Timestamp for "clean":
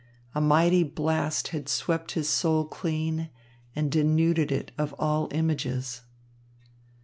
2.65-3.29